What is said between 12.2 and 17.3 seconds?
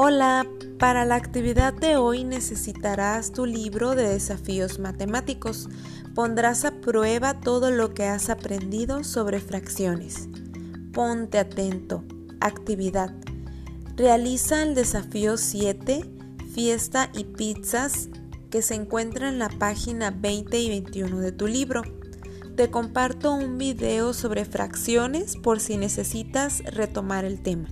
Actividad. Realiza el desafío 7, fiesta y